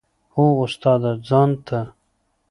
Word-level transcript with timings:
هو 0.33 0.45
استاده 0.65 1.11
ځان 1.27 1.51
ته. 1.67 1.79